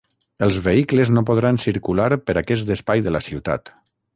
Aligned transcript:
Els 0.45 0.55
vehicles 0.67 1.11
no 1.17 1.23
podran 1.27 1.61
circular 1.65 2.09
per 2.31 2.37
aquest 2.43 2.75
espai 2.77 3.05
de 3.09 3.17
la 3.17 3.25
ciutat. 3.31 3.73